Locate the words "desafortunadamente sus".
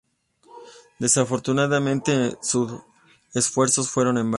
0.97-2.71